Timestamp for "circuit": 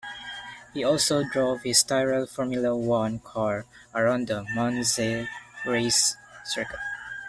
6.43-6.79